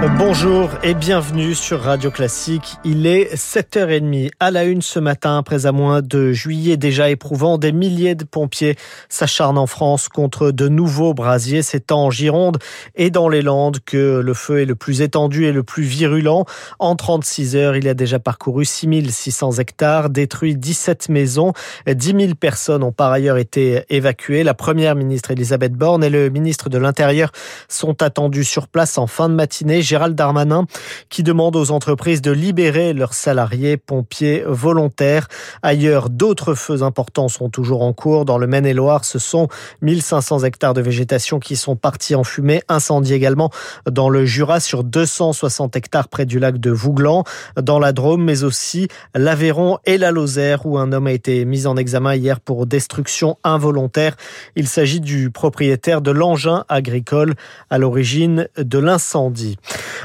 Bonjour 0.00 0.70
et 0.84 0.94
bienvenue 0.94 1.56
sur 1.56 1.80
Radio 1.80 2.12
Classique. 2.12 2.76
Il 2.84 3.04
est 3.04 3.34
7h30 3.34 4.30
à 4.38 4.52
la 4.52 4.62
une 4.62 4.80
ce 4.80 5.00
matin, 5.00 5.38
après 5.38 5.66
un 5.66 5.72
mois 5.72 6.02
de 6.02 6.32
juillet 6.32 6.76
déjà 6.76 7.10
éprouvant. 7.10 7.58
Des 7.58 7.72
milliers 7.72 8.14
de 8.14 8.22
pompiers 8.22 8.76
s'acharnent 9.08 9.58
en 9.58 9.66
France 9.66 10.08
contre 10.08 10.52
de 10.52 10.68
nouveaux 10.68 11.14
brasiers. 11.14 11.62
C'est 11.62 11.90
en 11.90 12.12
Gironde 12.12 12.58
et 12.94 13.10
dans 13.10 13.28
les 13.28 13.42
Landes 13.42 13.80
que 13.84 14.20
le 14.20 14.34
feu 14.34 14.60
est 14.60 14.66
le 14.66 14.76
plus 14.76 15.00
étendu 15.00 15.46
et 15.46 15.52
le 15.52 15.64
plus 15.64 15.82
virulent. 15.82 16.44
En 16.78 16.94
36 16.94 17.56
heures, 17.56 17.74
il 17.74 17.88
a 17.88 17.94
déjà 17.94 18.20
parcouru 18.20 18.64
6600 18.64 19.58
hectares, 19.58 20.10
détruit 20.10 20.54
17 20.54 21.08
maisons. 21.08 21.54
10 21.92 22.06
000 22.06 22.34
personnes 22.36 22.84
ont 22.84 22.92
par 22.92 23.10
ailleurs 23.10 23.36
été 23.36 23.82
évacuées. 23.90 24.44
La 24.44 24.54
première 24.54 24.94
ministre 24.94 25.32
Elisabeth 25.32 25.72
Borne 25.72 26.04
et 26.04 26.10
le 26.10 26.30
ministre 26.30 26.68
de 26.68 26.78
l'Intérieur 26.78 27.32
sont 27.66 28.00
attendus 28.00 28.44
sur 28.44 28.68
place 28.68 28.96
en 28.96 29.08
fin 29.08 29.28
de 29.28 29.34
matinée. 29.34 29.82
Gérald 29.88 30.14
Darmanin 30.14 30.66
qui 31.08 31.22
demande 31.22 31.56
aux 31.56 31.70
entreprises 31.70 32.20
de 32.20 32.30
libérer 32.30 32.92
leurs 32.92 33.14
salariés 33.14 33.78
pompiers 33.78 34.44
volontaires. 34.46 35.28
Ailleurs, 35.62 36.10
d'autres 36.10 36.54
feux 36.54 36.82
importants 36.82 37.28
sont 37.28 37.48
toujours 37.48 37.82
en 37.82 37.94
cours. 37.94 38.26
Dans 38.26 38.36
le 38.36 38.46
Maine-et-Loire, 38.46 39.06
ce 39.06 39.18
sont 39.18 39.48
1500 39.80 40.44
hectares 40.44 40.74
de 40.74 40.82
végétation 40.82 41.38
qui 41.40 41.56
sont 41.56 41.74
partis 41.74 42.14
en 42.14 42.22
fumée. 42.22 42.62
Incendie 42.68 43.14
également 43.14 43.50
dans 43.90 44.10
le 44.10 44.26
Jura 44.26 44.60
sur 44.60 44.84
260 44.84 45.74
hectares 45.76 46.08
près 46.08 46.26
du 46.26 46.38
lac 46.38 46.58
de 46.58 46.70
Vouglan, 46.70 47.24
dans 47.58 47.78
la 47.78 47.92
Drôme, 47.92 48.22
mais 48.22 48.44
aussi 48.44 48.88
l'Aveyron 49.14 49.78
et 49.86 49.96
la 49.96 50.10
Lozère 50.10 50.66
où 50.66 50.76
un 50.76 50.92
homme 50.92 51.06
a 51.06 51.12
été 51.12 51.46
mis 51.46 51.66
en 51.66 51.78
examen 51.78 52.14
hier 52.14 52.40
pour 52.40 52.66
destruction 52.66 53.38
involontaire. 53.42 54.16
Il 54.54 54.68
s'agit 54.68 55.00
du 55.00 55.30
propriétaire 55.30 56.02
de 56.02 56.10
l'engin 56.10 56.66
agricole 56.68 57.34
à 57.70 57.78
l'origine 57.78 58.48
de 58.58 58.78
l'incendie. 58.78 59.56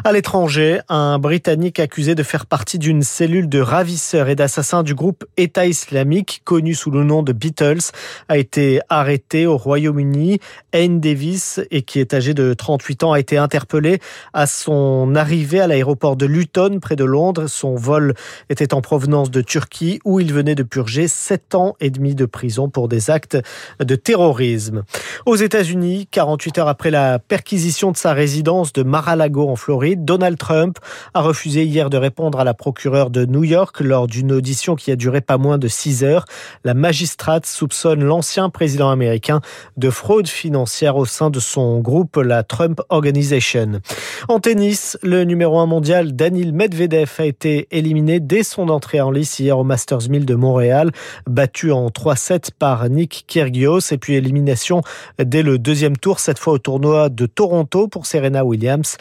À 0.04 0.12
l'étranger, 0.12 0.80
un 0.90 1.20
Britannique 1.20 1.80
accusé 1.80 2.16
de 2.16 2.24
faire 2.24 2.46
partie 2.46 2.80
d'une 2.80 3.04
cellule 3.04 3.48
de 3.48 3.60
ravisseurs 3.60 4.30
et 4.30 4.36
d'assassins 4.36 4.84
du 4.84 4.96
groupe 4.96 5.26
État 5.38 5.66
islamique, 5.66 6.42
connu 6.44 6.74
sous 6.74 6.92
le 6.92 7.04
nom 7.04 7.24
de 7.24 7.32
Beatles, 7.32 7.92
a 8.30 8.38
été 8.38 8.82
arrêté 8.90 9.46
au 9.46 9.58
Royaume-Uni. 9.58 10.40
Anne 10.74 11.00
Davis, 11.00 11.62
et 11.72 11.84
qui 11.84 12.00
est 12.00 12.14
âgé 12.14 12.34
de 12.34 12.54
38 12.54 13.04
ans, 13.04 13.12
a 13.14 13.20
été 13.20 13.38
interpellé 13.38 14.00
à 14.34 14.48
son 14.48 15.16
arrivée 15.16 15.60
à 15.60 15.68
l'aéroport 15.68 16.16
de 16.16 16.26
Luton, 16.26 16.80
près 16.80 16.96
de 16.96 17.06
Londres. 17.06 17.48
Son 17.48 17.76
vol 17.76 18.14
était 18.50 18.74
en 18.74 18.82
provenance 18.82 19.32
de 19.32 19.42
Turquie, 19.42 20.00
où 20.06 20.20
il 20.20 20.34
venait 20.34 20.56
de 20.56 20.64
purger 20.64 21.08
7 21.08 21.56
ans 21.56 21.76
et 21.80 21.90
demi 21.90 22.16
de 22.16 22.26
prison 22.26 22.70
pour 22.70 22.88
des 22.88 23.10
actes 23.10 23.38
de 23.80 23.96
terrorisme. 23.96 24.84
Aux 25.26 25.36
États-Unis, 25.36 26.08
48 26.12 26.58
heures 26.58 26.68
après 26.68 26.92
la 26.92 27.20
perquisition 27.20 27.92
de 27.92 27.98
sa 27.98 28.14
résidence 28.14 28.74
de 28.74 28.84
Mar-a-Lago 28.84 29.50
en 29.50 29.56
Floride, 29.64 30.04
Donald 30.04 30.38
Trump 30.38 30.78
a 31.14 31.22
refusé 31.22 31.64
hier 31.64 31.90
de 31.90 31.96
répondre 31.96 32.38
à 32.38 32.44
la 32.44 32.54
procureure 32.54 33.10
de 33.10 33.26
New 33.26 33.46
York 33.46 33.80
lors 33.80 34.08
d'une 34.08 34.34
audition 34.34 34.76
qui 34.76 34.92
a 34.92 34.98
duré 34.98 35.22
pas 35.22 35.38
moins 35.38 35.58
de 35.58 35.70
six 35.70 36.04
heures. 36.04 36.26
La 36.66 36.74
magistrate 36.74 37.46
soupçonne 37.46 38.04
l'ancien 38.04 38.50
président 38.50 38.92
américain 38.92 39.40
de 39.78 39.90
fraude 39.90 40.28
financière 40.28 40.98
au 40.98 41.06
sein 41.06 41.30
de 41.30 41.40
son 41.40 41.80
groupe, 41.80 42.18
la 42.18 42.44
Trump 42.44 42.82
Organization. 42.90 43.80
En 44.28 44.42
tennis, 44.42 44.98
le 45.02 45.24
numéro 45.24 45.58
un 45.60 45.66
mondial 45.66 46.14
Daniil 46.14 46.52
Medvedev 46.52 47.12
a 47.20 47.26
été 47.26 47.70
éliminé 47.72 48.20
dès 48.20 48.44
son 48.44 48.68
entrée 48.68 49.00
en 49.00 49.12
lice 49.12 49.40
hier 49.40 49.58
au 49.58 49.64
Masters 49.64 50.10
1000 50.10 50.26
de 50.26 50.36
Montréal, 50.36 50.92
battu 51.26 51.72
en 51.72 51.88
3-7 51.88 52.50
par 52.60 52.90
Nick 52.90 53.24
Kyrgios 53.28 53.80
et 53.92 53.98
puis 53.98 54.16
élimination 54.16 54.82
dès 55.20 55.42
le 55.42 55.58
deuxième 55.58 55.96
tour, 55.96 56.20
cette 56.20 56.40
fois 56.40 56.52
au 56.52 56.60
tournoi 56.60 57.08
de 57.08 57.28
Toronto 57.28 57.88
pour 57.88 58.06
Serena 58.08 58.44
Williams 58.44 58.98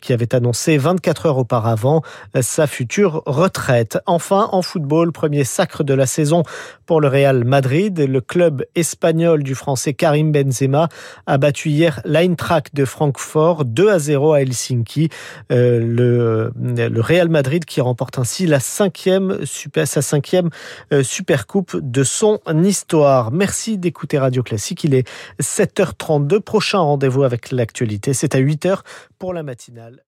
qui 0.00 0.12
avait 0.12 0.34
annoncé 0.34 0.76
24 0.78 1.26
heures 1.26 1.38
auparavant 1.38 2.02
sa 2.40 2.66
future 2.66 3.22
retraite. 3.26 3.98
Enfin, 4.06 4.48
en 4.52 4.62
football, 4.62 5.12
premier 5.12 5.44
sacre 5.44 5.84
de 5.84 5.94
la 5.94 6.06
saison 6.06 6.42
pour 6.86 7.00
le 7.00 7.08
Real 7.08 7.44
Madrid. 7.44 7.98
Le 7.98 8.20
club 8.20 8.64
espagnol 8.74 9.42
du 9.42 9.54
français 9.54 9.94
Karim 9.94 10.32
Benzema 10.32 10.88
a 11.26 11.38
battu 11.38 11.70
hier 11.70 12.00
l'Eintracht 12.04 12.74
de 12.74 12.84
Francfort 12.84 13.64
2 13.64 13.90
à 13.90 13.98
0 13.98 14.32
à 14.32 14.42
Helsinki. 14.42 15.08
Euh, 15.52 15.78
le, 15.80 16.52
le, 16.56 17.00
Real 17.00 17.28
Madrid 17.28 17.64
qui 17.64 17.80
remporte 17.80 18.18
ainsi 18.18 18.48
sa 18.48 20.02
cinquième 20.02 20.50
euh, 20.92 21.02
super 21.02 21.46
coupe 21.46 21.76
de 21.76 22.04
son 22.04 22.40
histoire. 22.62 23.32
Merci 23.32 23.78
d'écouter 23.78 24.18
Radio 24.18 24.42
Classique. 24.42 24.84
Il 24.84 24.94
est 24.94 25.08
7h32. 25.40 26.40
Prochain 26.40 26.78
rendez-vous 26.78 27.22
avec 27.22 27.50
l'actualité. 27.50 28.12
C'est 28.12 28.34
à 28.34 28.38
8h 28.38 28.80
pour 29.18 29.32
la 29.32 29.42
matinale. 29.42 30.02